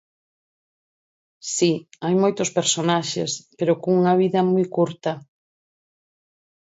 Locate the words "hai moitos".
2.03-2.49